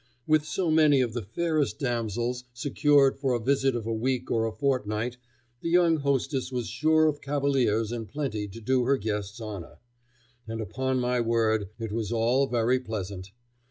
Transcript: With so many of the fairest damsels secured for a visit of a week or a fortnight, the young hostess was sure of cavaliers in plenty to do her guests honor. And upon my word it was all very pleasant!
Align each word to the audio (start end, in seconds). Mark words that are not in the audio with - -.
With 0.25 0.45
so 0.45 0.71
many 0.71 0.99
of 1.01 1.13
the 1.13 1.21
fairest 1.21 1.77
damsels 1.77 2.43
secured 2.55 3.19
for 3.19 3.33
a 3.33 3.39
visit 3.39 3.75
of 3.75 3.85
a 3.85 3.93
week 3.93 4.31
or 4.31 4.47
a 4.47 4.51
fortnight, 4.51 5.17
the 5.61 5.69
young 5.69 5.97
hostess 5.97 6.51
was 6.51 6.67
sure 6.67 7.05
of 7.05 7.21
cavaliers 7.21 7.91
in 7.91 8.07
plenty 8.07 8.47
to 8.47 8.59
do 8.59 8.85
her 8.85 8.97
guests 8.97 9.39
honor. 9.39 9.77
And 10.47 10.59
upon 10.59 10.99
my 10.99 11.21
word 11.21 11.69
it 11.77 11.91
was 11.91 12.11
all 12.11 12.47
very 12.47 12.79
pleasant! 12.79 13.29